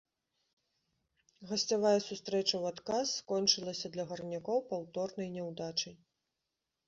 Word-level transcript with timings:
Гасцявая 1.49 1.99
сустрэча 2.09 2.53
ў 2.61 2.71
адказ 2.71 3.07
скончылася 3.19 3.87
для 3.95 4.05
гарнякоў 4.13 4.63
паўторнай 4.71 5.29
няўдачай. 5.35 5.95